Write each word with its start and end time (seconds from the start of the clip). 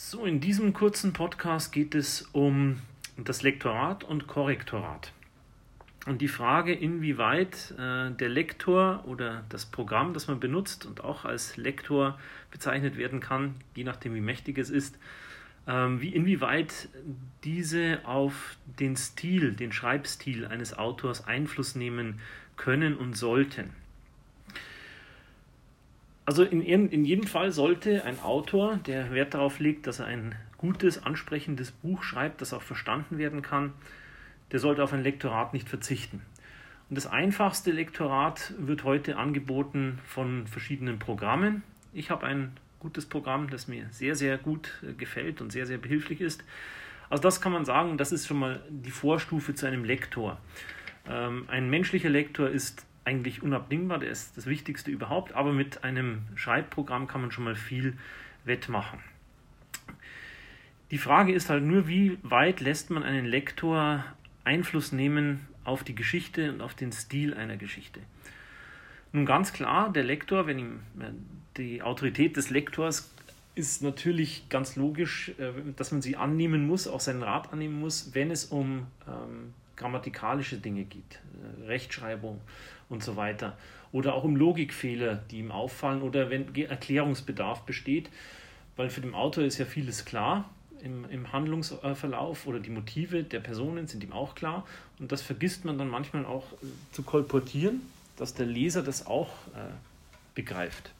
So, 0.00 0.24
in 0.24 0.38
diesem 0.38 0.74
kurzen 0.74 1.12
Podcast 1.12 1.72
geht 1.72 1.96
es 1.96 2.28
um 2.30 2.78
das 3.16 3.42
Lektorat 3.42 4.04
und 4.04 4.28
Korrektorat. 4.28 5.12
Und 6.06 6.22
die 6.22 6.28
Frage, 6.28 6.72
inwieweit 6.72 7.74
äh, 7.76 8.12
der 8.12 8.28
Lektor 8.28 9.02
oder 9.08 9.42
das 9.48 9.66
Programm, 9.66 10.14
das 10.14 10.28
man 10.28 10.38
benutzt 10.38 10.86
und 10.86 11.02
auch 11.02 11.24
als 11.24 11.56
Lektor 11.56 12.16
bezeichnet 12.52 12.96
werden 12.96 13.18
kann, 13.18 13.56
je 13.74 13.82
nachdem 13.82 14.14
wie 14.14 14.20
mächtig 14.20 14.58
es 14.58 14.70
ist, 14.70 14.96
ähm, 15.66 16.00
wie 16.00 16.14
inwieweit 16.14 16.88
diese 17.42 17.98
auf 18.04 18.56
den 18.78 18.96
Stil, 18.96 19.52
den 19.52 19.72
Schreibstil 19.72 20.46
eines 20.46 20.78
Autors 20.78 21.26
Einfluss 21.26 21.74
nehmen 21.74 22.20
können 22.56 22.96
und 22.96 23.16
sollten. 23.16 23.70
Also 26.28 26.44
in, 26.44 26.60
in 26.60 27.06
jedem 27.06 27.26
Fall 27.26 27.52
sollte 27.52 28.04
ein 28.04 28.20
Autor, 28.20 28.76
der 28.86 29.12
Wert 29.12 29.32
darauf 29.32 29.60
legt, 29.60 29.86
dass 29.86 29.98
er 29.98 30.08
ein 30.08 30.34
gutes, 30.58 31.02
ansprechendes 31.02 31.70
Buch 31.70 32.02
schreibt, 32.02 32.42
das 32.42 32.52
auch 32.52 32.60
verstanden 32.60 33.16
werden 33.16 33.40
kann, 33.40 33.72
der 34.52 34.58
sollte 34.58 34.84
auf 34.84 34.92
ein 34.92 35.02
Lektorat 35.02 35.54
nicht 35.54 35.70
verzichten. 35.70 36.20
Und 36.90 36.96
das 36.98 37.06
einfachste 37.06 37.70
Lektorat 37.70 38.52
wird 38.58 38.84
heute 38.84 39.16
angeboten 39.16 40.00
von 40.04 40.46
verschiedenen 40.46 40.98
Programmen. 40.98 41.62
Ich 41.94 42.10
habe 42.10 42.26
ein 42.26 42.52
gutes 42.78 43.06
Programm, 43.06 43.48
das 43.48 43.66
mir 43.66 43.86
sehr, 43.90 44.14
sehr 44.14 44.36
gut 44.36 44.82
äh, 44.86 44.92
gefällt 44.92 45.40
und 45.40 45.50
sehr, 45.50 45.64
sehr 45.64 45.78
behilflich 45.78 46.20
ist. 46.20 46.44
Also 47.08 47.22
das 47.22 47.40
kann 47.40 47.52
man 47.52 47.64
sagen, 47.64 47.96
das 47.96 48.12
ist 48.12 48.26
schon 48.26 48.38
mal 48.38 48.62
die 48.68 48.90
Vorstufe 48.90 49.54
zu 49.54 49.64
einem 49.64 49.82
Lektor. 49.82 50.38
Ähm, 51.08 51.44
ein 51.48 51.70
menschlicher 51.70 52.10
Lektor 52.10 52.50
ist 52.50 52.84
eigentlich 53.08 53.42
unabdingbar, 53.42 53.98
der 53.98 54.10
ist 54.10 54.36
das 54.36 54.44
Wichtigste 54.44 54.90
überhaupt, 54.90 55.32
aber 55.32 55.54
mit 55.54 55.82
einem 55.82 56.20
Schreibprogramm 56.34 57.06
kann 57.06 57.22
man 57.22 57.32
schon 57.32 57.44
mal 57.44 57.56
viel 57.56 57.96
wettmachen. 58.44 58.98
Die 60.90 60.98
Frage 60.98 61.32
ist 61.32 61.48
halt 61.48 61.64
nur, 61.64 61.88
wie 61.88 62.18
weit 62.22 62.60
lässt 62.60 62.90
man 62.90 63.02
einen 63.02 63.24
Lektor 63.24 64.04
Einfluss 64.44 64.92
nehmen 64.92 65.46
auf 65.64 65.84
die 65.84 65.94
Geschichte 65.94 66.52
und 66.52 66.60
auf 66.60 66.74
den 66.74 66.92
Stil 66.92 67.32
einer 67.32 67.56
Geschichte. 67.56 68.00
Nun 69.12 69.24
ganz 69.24 69.54
klar, 69.54 69.90
der 69.90 70.04
Lektor, 70.04 70.46
wenn 70.46 70.58
ihm 70.58 70.80
die 71.56 71.80
Autorität 71.80 72.36
des 72.36 72.50
Lektors 72.50 73.10
ist 73.54 73.82
natürlich 73.82 74.50
ganz 74.50 74.76
logisch, 74.76 75.30
äh, 75.38 75.52
dass 75.76 75.92
man 75.92 76.02
sie 76.02 76.16
annehmen 76.16 76.66
muss, 76.66 76.86
auch 76.86 77.00
seinen 77.00 77.22
Rat 77.22 77.52
annehmen 77.52 77.80
muss, 77.80 78.14
wenn 78.14 78.30
es 78.30 78.44
um 78.44 78.86
ähm, 79.08 79.54
grammatikalische 79.78 80.58
Dinge 80.58 80.84
geht, 80.84 81.20
äh, 81.62 81.66
Rechtschreibung 81.66 82.40
und 82.88 83.02
so 83.02 83.16
weiter. 83.16 83.56
Oder 83.92 84.14
auch 84.14 84.24
um 84.24 84.36
Logikfehler, 84.36 85.16
die 85.30 85.38
ihm 85.38 85.50
auffallen 85.50 86.02
oder 86.02 86.28
wenn 86.28 86.54
Erklärungsbedarf 86.54 87.62
besteht. 87.62 88.10
Weil 88.76 88.90
für 88.90 89.00
den 89.00 89.14
Autor 89.14 89.44
ist 89.44 89.58
ja 89.58 89.64
vieles 89.64 90.04
klar 90.04 90.50
im, 90.82 91.08
im 91.10 91.32
Handlungsverlauf 91.32 92.46
oder 92.46 92.60
die 92.60 92.70
Motive 92.70 93.22
der 93.22 93.40
Personen 93.40 93.86
sind 93.86 94.04
ihm 94.04 94.12
auch 94.12 94.34
klar. 94.34 94.66
Und 94.98 95.10
das 95.10 95.22
vergisst 95.22 95.64
man 95.64 95.78
dann 95.78 95.88
manchmal 95.88 96.26
auch 96.26 96.52
äh, 96.52 96.66
zu 96.92 97.02
kolportieren, 97.02 97.80
dass 98.16 98.34
der 98.34 98.46
Leser 98.46 98.82
das 98.82 99.06
auch 99.06 99.30
äh, 99.54 99.70
begreift. 100.34 100.92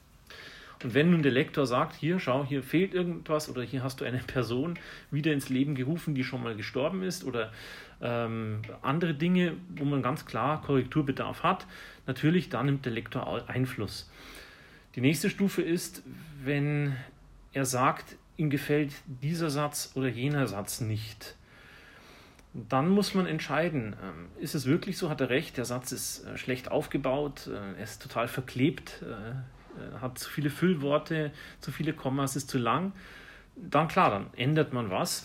Und 0.83 0.95
wenn 0.95 1.11
nun 1.11 1.23
der 1.23 1.33
Lektor 1.33 1.67
sagt, 1.67 1.97
hier, 1.97 2.21
schau, 2.21 2.45
hier 2.45 2.63
fehlt 2.63 2.95
irgendwas 2.95 3.49
oder 3.49 3.63
hier 3.63 3.83
hast 3.83 4.01
du 4.01 4.05
eine 4.05 4.19
Person 4.19 4.79
wieder 5.11 5.33
ins 5.33 5.49
Leben 5.49 5.75
gerufen, 5.75 6.15
die 6.15 6.23
schon 6.23 6.43
mal 6.43 6.55
gestorben 6.55 7.03
ist 7.03 7.25
oder 7.25 7.53
ähm, 8.01 8.63
andere 8.83 9.15
Dinge, 9.15 9.55
wo 9.77 9.85
man 9.85 10.03
ganz 10.03 10.25
klar 10.25 10.63
Korrekturbedarf 10.63 11.43
hat, 11.43 11.67
natürlich, 12.07 12.49
da 12.49 12.63
nimmt 12.63 12.85
der 12.85 12.93
Lektor 12.93 13.49
Einfluss. 13.49 14.11
Die 14.95 15.01
nächste 15.01 15.31
Stufe 15.31 15.63
ist, 15.63 16.03
wenn 16.45 16.97
er 17.53 17.65
sagt, 17.65 18.17
ihm 18.37 18.51
gefällt 18.51 18.93
dieser 19.07 19.51
Satz 19.51 19.93
oder 19.95 20.09
jener 20.09 20.47
Satz 20.47 20.81
nicht. 20.81 21.35
Dann 22.55 22.89
muss 22.89 23.15
man 23.15 23.27
entscheiden, 23.27 23.95
ähm, 24.03 24.29
ist 24.41 24.55
es 24.55 24.67
wirklich 24.67 24.97
so, 24.97 25.11
hat 25.11 25.21
er 25.21 25.29
recht, 25.29 25.57
der 25.57 25.65
Satz 25.65 25.93
ist 25.93 26.25
äh, 26.25 26.39
schlecht 26.39 26.71
aufgebaut, 26.71 27.49
äh, 27.49 27.79
er 27.79 27.85
ist 27.85 28.01
total 28.01 28.27
verklebt, 28.27 29.03
äh, 29.03 29.35
hat 30.01 30.19
zu 30.19 30.29
viele 30.29 30.51
Füllworte, 30.51 31.33
zu 31.61 31.73
viele 31.73 31.93
Kommas, 31.93 32.37
ist 32.37 32.51
zu 32.51 32.59
lang. 32.59 32.93
Dann 33.57 33.89
klar, 33.89 34.11
dann 34.11 34.27
ändert 34.37 34.73
man 34.73 34.91
was. 34.91 35.25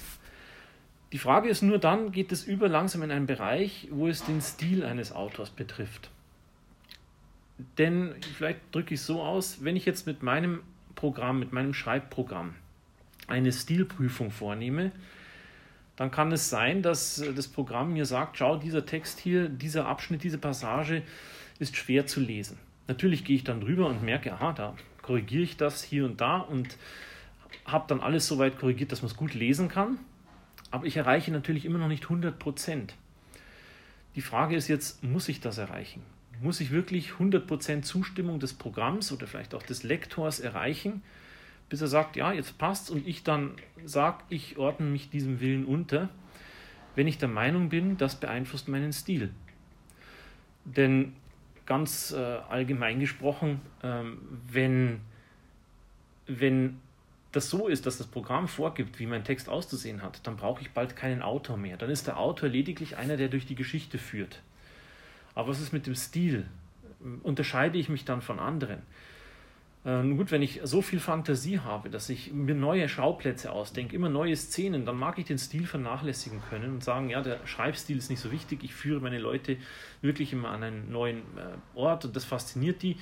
Die 1.11 1.19
Frage 1.19 1.49
ist 1.49 1.61
nur 1.61 1.77
dann, 1.77 2.11
geht 2.11 2.31
es 2.31 2.43
über 2.43 2.67
langsam 2.67 3.03
in 3.03 3.11
einen 3.11 3.27
Bereich, 3.27 3.87
wo 3.91 4.07
es 4.07 4.23
den 4.23 4.41
Stil 4.41 4.83
eines 4.83 5.11
Autors 5.11 5.51
betrifft. 5.51 6.09
Denn 7.77 8.15
vielleicht 8.35 8.59
drücke 8.71 8.95
ich 8.95 8.99
es 8.99 9.05
so 9.05 9.21
aus, 9.21 9.63
wenn 9.63 9.75
ich 9.75 9.85
jetzt 9.85 10.07
mit 10.07 10.23
meinem 10.23 10.61
Programm, 10.95 11.39
mit 11.39 11.53
meinem 11.53 11.73
Schreibprogramm 11.73 12.55
eine 13.27 13.51
Stilprüfung 13.51 14.31
vornehme, 14.31 14.91
dann 15.95 16.09
kann 16.09 16.31
es 16.31 16.49
sein, 16.49 16.81
dass 16.81 17.23
das 17.35 17.47
Programm 17.47 17.93
mir 17.93 18.05
sagt, 18.05 18.37
schau, 18.37 18.57
dieser 18.57 18.85
Text 18.85 19.19
hier, 19.19 19.49
dieser 19.49 19.85
Abschnitt, 19.85 20.23
diese 20.23 20.39
Passage 20.39 21.03
ist 21.59 21.77
schwer 21.77 22.07
zu 22.07 22.19
lesen. 22.19 22.57
Natürlich 22.87 23.23
gehe 23.23 23.35
ich 23.35 23.43
dann 23.43 23.61
drüber 23.61 23.87
und 23.87 24.03
merke, 24.03 24.33
aha, 24.33 24.53
da 24.53 24.75
korrigiere 25.01 25.43
ich 25.43 25.57
das 25.57 25.83
hier 25.83 26.05
und 26.05 26.19
da 26.21 26.37
und 26.37 26.77
habe 27.65 27.85
dann 27.87 28.01
alles 28.01 28.27
so 28.27 28.39
weit 28.39 28.59
korrigiert, 28.59 28.91
dass 28.91 29.01
man 29.01 29.11
es 29.11 29.17
gut 29.17 29.33
lesen 29.33 29.69
kann. 29.69 29.99
Aber 30.71 30.85
ich 30.85 30.97
erreiche 30.97 31.31
natürlich 31.31 31.65
immer 31.65 31.77
noch 31.77 31.87
nicht 31.87 32.03
100 32.03 32.37
Prozent. 32.37 32.95
Die 34.15 34.21
Frage 34.21 34.55
ist 34.55 34.67
jetzt, 34.67 35.03
muss 35.03 35.29
ich 35.29 35.39
das 35.39 35.57
erreichen? 35.57 36.01
Muss 36.41 36.59
ich 36.59 36.71
wirklich 36.71 37.13
100 37.13 37.47
Prozent 37.47 37.85
Zustimmung 37.85 38.39
des 38.39 38.53
Programms 38.53 39.11
oder 39.11 39.27
vielleicht 39.27 39.55
auch 39.55 39.63
des 39.63 39.83
Lektors 39.83 40.39
erreichen, 40.39 41.03
bis 41.69 41.81
er 41.81 41.87
sagt, 41.87 42.15
ja, 42.15 42.33
jetzt 42.33 42.57
passt 42.57 42.91
und 42.91 43.07
ich 43.07 43.23
dann 43.23 43.51
sage, 43.85 44.23
ich 44.29 44.57
ordne 44.57 44.87
mich 44.87 45.09
diesem 45.09 45.39
Willen 45.39 45.65
unter, 45.65 46.09
wenn 46.95 47.07
ich 47.07 47.17
der 47.17 47.29
Meinung 47.29 47.69
bin, 47.69 47.97
das 47.97 48.19
beeinflusst 48.19 48.67
meinen 48.67 48.93
Stil. 48.93 49.31
Denn 50.65 51.13
ganz 51.65 52.11
äh, 52.11 52.17
allgemein 52.17 52.99
gesprochen, 52.99 53.61
ähm, 53.83 54.19
wenn, 54.51 55.01
wenn 56.27 56.79
das 57.31 57.49
so 57.49 57.67
ist, 57.67 57.85
dass 57.85 57.97
das 57.97 58.07
Programm 58.07 58.47
vorgibt, 58.47 58.99
wie 58.99 59.05
mein 59.05 59.23
Text 59.23 59.49
auszusehen 59.49 60.03
hat, 60.03 60.25
dann 60.27 60.37
brauche 60.37 60.61
ich 60.61 60.71
bald 60.71 60.95
keinen 60.95 61.21
Autor 61.21 61.57
mehr. 61.57 61.77
Dann 61.77 61.89
ist 61.89 62.07
der 62.07 62.19
Autor 62.19 62.49
lediglich 62.49 62.97
einer, 62.97 63.17
der 63.17 63.27
durch 63.27 63.45
die 63.45 63.55
Geschichte 63.55 63.97
führt. 63.97 64.41
Aber 65.35 65.49
was 65.49 65.59
ist 65.59 65.73
mit 65.73 65.87
dem 65.87 65.95
Stil? 65.95 66.45
Unterscheide 67.23 67.77
ich 67.77 67.89
mich 67.89 68.05
dann 68.05 68.21
von 68.21 68.39
anderen? 68.39 68.83
Äh, 69.85 70.01
gut, 70.15 70.31
wenn 70.31 70.41
ich 70.41 70.61
so 70.63 70.81
viel 70.81 70.99
Fantasie 70.99 71.59
habe, 71.59 71.89
dass 71.89 72.09
ich 72.09 72.31
mir 72.31 72.55
neue 72.55 72.87
Schauplätze 72.87 73.51
ausdenke, 73.51 73.95
immer 73.95 74.09
neue 74.09 74.35
Szenen, 74.35 74.85
dann 74.85 74.97
mag 74.97 75.17
ich 75.19 75.25
den 75.25 75.37
Stil 75.37 75.65
vernachlässigen 75.65 76.41
können 76.49 76.75
und 76.75 76.83
sagen, 76.83 77.09
ja, 77.09 77.21
der 77.21 77.45
Schreibstil 77.45 77.97
ist 77.97 78.09
nicht 78.09 78.21
so 78.21 78.31
wichtig, 78.31 78.63
ich 78.63 78.73
führe 78.73 79.01
meine 79.01 79.19
Leute 79.19 79.57
wirklich 80.01 80.31
immer 80.31 80.49
an 80.49 80.63
einen 80.63 80.91
neuen 80.91 81.19
äh, 81.37 81.77
Ort 81.77 82.05
und 82.05 82.15
das 82.15 82.23
fasziniert 82.23 82.81
die. 82.81 82.97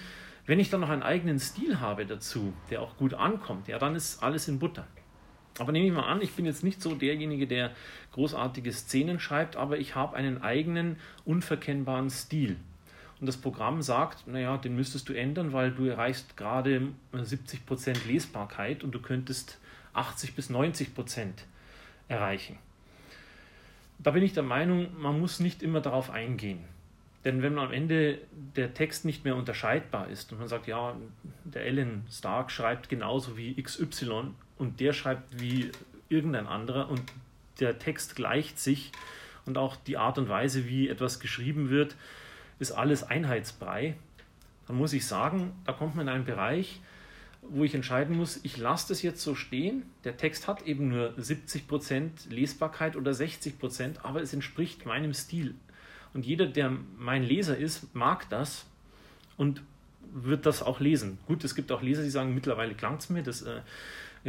Wenn 0.47 0.59
ich 0.59 0.71
dann 0.71 0.81
noch 0.81 0.89
einen 0.89 1.03
eigenen 1.03 1.39
Stil 1.39 1.79
habe 1.79 2.05
dazu, 2.05 2.53
der 2.71 2.81
auch 2.81 2.97
gut 2.97 3.13
ankommt, 3.13 3.67
ja, 3.67 3.77
dann 3.77 3.95
ist 3.95 4.23
alles 4.23 4.47
in 4.47 4.57
Butter. 4.57 4.87
Aber 5.59 5.71
nehme 5.71 5.85
ich 5.85 5.93
mal 5.93 6.07
an, 6.07 6.21
ich 6.21 6.31
bin 6.31 6.45
jetzt 6.45 6.63
nicht 6.63 6.81
so 6.81 6.95
derjenige, 6.95 7.45
der 7.45 7.71
großartige 8.13 8.71
Szenen 8.71 9.19
schreibt, 9.19 9.55
aber 9.55 9.77
ich 9.77 9.93
habe 9.93 10.15
einen 10.15 10.41
eigenen, 10.41 10.95
unverkennbaren 11.25 12.09
Stil 12.09 12.57
und 13.21 13.27
das 13.27 13.37
Programm 13.37 13.83
sagt, 13.83 14.27
naja, 14.27 14.57
den 14.57 14.75
müsstest 14.75 15.07
du 15.07 15.13
ändern, 15.13 15.53
weil 15.53 15.71
du 15.71 15.85
erreichst 15.85 16.35
gerade 16.35 16.87
70% 17.13 18.07
Lesbarkeit 18.07 18.83
und 18.83 18.91
du 18.91 18.99
könntest 18.99 19.59
80 19.93 20.35
bis 20.35 20.49
90% 20.49 21.27
erreichen. 22.07 22.57
Da 23.99 24.09
bin 24.09 24.23
ich 24.23 24.33
der 24.33 24.41
Meinung, 24.41 24.87
man 24.99 25.19
muss 25.19 25.39
nicht 25.39 25.61
immer 25.61 25.81
darauf 25.81 26.09
eingehen. 26.09 26.65
Denn 27.23 27.43
wenn 27.43 27.59
am 27.59 27.71
Ende 27.71 28.17
der 28.55 28.73
Text 28.73 29.05
nicht 29.05 29.23
mehr 29.23 29.35
unterscheidbar 29.35 30.07
ist 30.09 30.31
und 30.31 30.39
man 30.39 30.47
sagt, 30.47 30.65
ja, 30.65 30.95
der 31.43 31.61
Alan 31.61 32.03
Stark 32.11 32.49
schreibt 32.49 32.89
genauso 32.89 33.37
wie 33.37 33.61
XY 33.61 34.31
und 34.57 34.79
der 34.79 34.93
schreibt 34.93 35.39
wie 35.39 35.71
irgendein 36.09 36.47
anderer 36.47 36.90
und 36.90 37.03
der 37.59 37.78
Text 37.78 38.16
gleicht 38.16 38.59
sich 38.59 38.91
und 39.46 39.59
auch 39.59 39.75
die 39.75 39.97
Art 39.97 40.17
und 40.17 40.29
Weise, 40.29 40.67
wie 40.67 40.90
etwas 40.90 41.19
geschrieben 41.19 41.69
wird, 41.69 41.96
ist 42.61 42.72
alles 42.72 43.03
Einheitsbrei, 43.03 43.96
dann 44.67 44.78
muss 44.78 44.93
ich 44.93 45.05
sagen, 45.05 45.52
da 45.66 45.73
kommt 45.73 45.96
man 45.96 46.08
in 46.08 46.13
einen 46.13 46.25
Bereich, 46.25 46.79
wo 47.41 47.63
ich 47.63 47.73
entscheiden 47.73 48.16
muss, 48.16 48.40
ich 48.43 48.58
lasse 48.58 48.90
das 48.90 49.02
jetzt 49.02 49.22
so 49.22 49.34
stehen. 49.34 49.84
Der 50.03 50.16
Text 50.16 50.47
hat 50.47 50.61
eben 50.67 50.90
nur 50.90 51.16
70% 51.17 52.29
Lesbarkeit 52.29 52.96
oder 52.96 53.11
60%, 53.11 54.03
aber 54.03 54.22
es 54.22 54.31
entspricht 54.31 54.85
meinem 54.85 55.13
Stil. 55.16 55.55
Und 56.13 56.25
jeder, 56.25 56.46
der 56.46 56.72
mein 56.97 57.23
Leser 57.23 57.58
ist, 57.58 57.96
mag 57.96 58.29
das 58.29 58.66
und 59.37 59.63
wird 60.13 60.46
das 60.46 60.61
auch 60.61 60.79
lesen. 60.79 61.17
Gut, 61.25 61.43
es 61.43 61.55
gibt 61.55 61.72
auch 61.72 61.81
Leser, 61.81 62.03
die 62.03 62.11
sagen, 62.11 62.35
mittlerweile 62.35 62.75
klang 62.75 62.97
es 62.97 63.09
mir, 63.09 63.23
das 63.23 63.41
äh, 63.41 63.61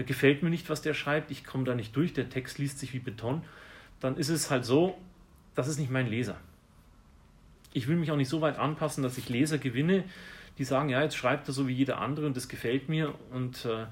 gefällt 0.05 0.43
mir 0.43 0.49
nicht, 0.49 0.71
was 0.71 0.81
der 0.81 0.95
schreibt, 0.95 1.31
ich 1.31 1.45
komme 1.45 1.65
da 1.65 1.75
nicht 1.75 1.95
durch, 1.95 2.15
der 2.15 2.31
Text 2.31 2.59
liest 2.59 2.79
sich 2.79 2.95
wie 2.95 2.99
Beton. 2.99 3.43
Dann 4.01 4.17
ist 4.17 4.31
es 4.31 4.51
halt 4.51 4.65
so, 4.65 4.97
das 5.55 5.69
ist 5.69 5.79
nicht 5.79 5.91
mein 5.91 6.07
Leser 6.07 6.41
ich 7.73 7.89
will 7.89 7.97
mich 7.97 8.11
auch 8.11 8.17
nicht 8.17 8.29
so 8.29 8.41
weit 8.41 8.59
anpassen, 8.59 9.03
dass 9.03 9.19
ich 9.19 9.29
Leser 9.29 9.59
gewinne, 9.59 10.05
die 10.59 10.65
sagen, 10.65 10.89
ja, 10.89 11.03
jetzt 11.03 11.17
schreibt 11.17 11.49
er 11.49 11.55
so 11.55 11.67
wie 11.69 11.73
jeder 11.73 11.99
andere 11.99 12.27
und 12.27 12.37
das 12.37 12.49
gefällt 12.49 12.89
mir 12.89 13.15
und 13.31 13.65
äh, 13.65 13.87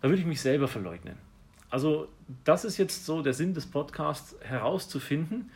da 0.00 0.08
würde 0.08 0.20
ich 0.20 0.26
mich 0.26 0.40
selber 0.40 0.68
verleugnen. 0.68 1.16
Also 1.70 2.08
das 2.44 2.64
ist 2.64 2.76
jetzt 2.76 3.06
so 3.06 3.22
der 3.22 3.32
Sinn 3.32 3.54
des 3.54 3.66
Podcasts, 3.66 4.36
herauszufinden, 4.42 5.50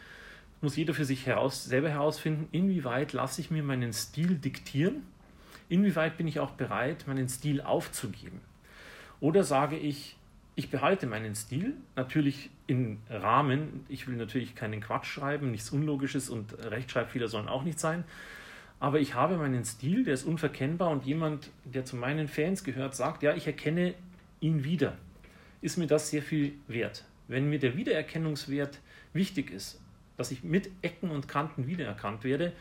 muss 0.62 0.76
jeder 0.76 0.94
für 0.94 1.05
sich 1.05 1.26
heraus, 1.26 1.64
selber 1.64 1.90
herausfinden, 1.90 2.49
inwieweit 2.52 3.12
lasse 3.12 3.40
ich 3.43 3.50
mir 3.50 3.62
meinen 3.62 3.93
Stil 3.93 4.37
diktieren, 4.37 5.02
inwieweit 5.69 6.17
bin 6.17 6.26
ich 6.26 6.40
auch 6.40 6.52
bereit, 6.52 7.06
meinen 7.06 7.28
Stil 7.28 7.61
aufzugeben. 7.61 8.40
Oder 9.20 9.44
sage 9.44 9.76
ich, 9.76 10.17
ich 10.56 10.70
behalte 10.70 11.06
meinen 11.06 11.35
Stil, 11.35 11.75
natürlich 11.94 12.50
im 12.67 12.99
Rahmen, 13.11 13.85
ich 13.88 14.08
will 14.08 14.17
natürlich 14.17 14.55
keinen 14.55 14.81
Quatsch 14.81 15.06
schreiben, 15.06 15.50
nichts 15.50 15.70
Unlogisches 15.70 16.31
und 16.31 16.55
Rechtschreibfehler 16.58 17.29
sollen 17.29 17.47
auch 17.47 17.62
nicht 17.62 17.79
sein, 17.79 18.05
aber 18.81 18.99
ich 18.99 19.14
habe 19.14 19.37
meinen 19.37 19.64
Stil, 19.64 20.05
der 20.05 20.14
ist 20.14 20.25
unverkennbar 20.25 20.91
und 20.91 21.05
jemand, 21.05 21.50
der 21.64 21.85
zu 21.85 21.97
meinen 21.97 22.26
Fans 22.26 22.64
gehört, 22.64 22.97
sagt, 22.97 23.23
ja, 23.23 23.35
ich 23.35 23.47
erkenne 23.47 23.94
ihn 24.41 24.64
wieder, 24.64 24.97
ist 25.61 25.76
mir 25.76 25.87
das 25.87 26.11
sehr 26.11 26.23
viel 26.23 26.55
wert. 26.69 27.05
Wenn 27.29 27.50
mir 27.50 27.59
der 27.59 27.76
Wiedererkennungswert 27.76 28.81
wichtig 29.12 29.50
ist, 29.50 29.81
dass 30.17 30.31
ich 30.31 30.43
mit 30.43 30.70
Ecken 30.81 31.11
und 31.11 31.29
Kanten 31.29 31.67
wiedererkannt 31.67 32.25
werde, 32.25 32.52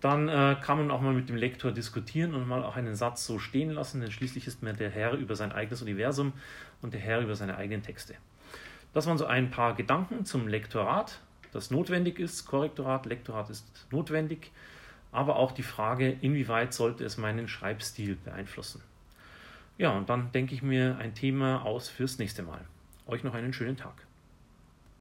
dann 0.00 0.28
äh, 0.28 0.56
kann 0.62 0.78
man 0.78 0.90
auch 0.90 1.00
mal 1.00 1.12
mit 1.12 1.28
dem 1.28 1.36
Lektor 1.36 1.72
diskutieren 1.72 2.34
und 2.34 2.48
mal 2.48 2.64
auch 2.64 2.76
einen 2.76 2.94
Satz 2.94 3.26
so 3.26 3.38
stehen 3.38 3.70
lassen, 3.70 4.00
denn 4.00 4.10
schließlich 4.10 4.46
ist 4.46 4.62
man 4.62 4.76
der 4.76 4.90
Herr 4.90 5.12
über 5.12 5.36
sein 5.36 5.52
eigenes 5.52 5.82
Universum 5.82 6.32
und 6.80 6.94
der 6.94 7.00
Herr 7.00 7.20
über 7.20 7.34
seine 7.36 7.56
eigenen 7.56 7.82
Texte. 7.82 8.14
Das 8.94 9.06
waren 9.06 9.18
so 9.18 9.26
ein 9.26 9.50
paar 9.50 9.74
Gedanken 9.74 10.24
zum 10.24 10.48
Lektorat, 10.48 11.20
das 11.52 11.70
notwendig 11.70 12.18
ist. 12.18 12.46
Korrektorat, 12.46 13.06
Lektorat 13.06 13.50
ist 13.50 13.86
notwendig, 13.90 14.50
aber 15.12 15.36
auch 15.36 15.52
die 15.52 15.62
Frage, 15.62 16.16
inwieweit 16.20 16.72
sollte 16.72 17.04
es 17.04 17.18
meinen 17.18 17.46
Schreibstil 17.46 18.16
beeinflussen. 18.16 18.82
Ja, 19.76 19.90
und 19.92 20.08
dann 20.08 20.32
denke 20.32 20.54
ich 20.54 20.62
mir 20.62 20.98
ein 20.98 21.14
Thema 21.14 21.64
aus 21.64 21.88
fürs 21.88 22.18
nächste 22.18 22.42
Mal. 22.42 22.60
Euch 23.06 23.22
noch 23.22 23.34
einen 23.34 23.52
schönen 23.52 23.76
Tag. 23.76 23.94